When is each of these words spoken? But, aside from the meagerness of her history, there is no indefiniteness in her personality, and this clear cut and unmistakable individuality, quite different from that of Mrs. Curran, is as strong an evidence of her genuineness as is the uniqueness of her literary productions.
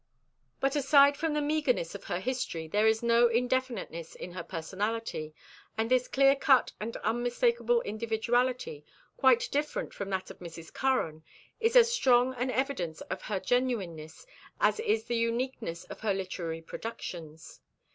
But, 0.59 0.75
aside 0.75 1.15
from 1.15 1.35
the 1.35 1.43
meagerness 1.43 1.93
of 1.93 2.05
her 2.05 2.19
history, 2.19 2.67
there 2.67 2.87
is 2.87 3.03
no 3.03 3.27
indefiniteness 3.29 4.15
in 4.15 4.31
her 4.31 4.41
personality, 4.41 5.35
and 5.77 5.91
this 5.91 6.07
clear 6.07 6.35
cut 6.35 6.71
and 6.79 6.97
unmistakable 7.03 7.81
individuality, 7.81 8.83
quite 9.15 9.47
different 9.51 9.93
from 9.93 10.09
that 10.09 10.31
of 10.31 10.39
Mrs. 10.39 10.73
Curran, 10.73 11.23
is 11.59 11.75
as 11.75 11.93
strong 11.93 12.33
an 12.33 12.49
evidence 12.49 13.01
of 13.11 13.21
her 13.21 13.39
genuineness 13.39 14.25
as 14.59 14.79
is 14.79 15.03
the 15.03 15.17
uniqueness 15.17 15.83
of 15.83 15.99
her 15.99 16.15
literary 16.15 16.63
productions. 16.63 17.59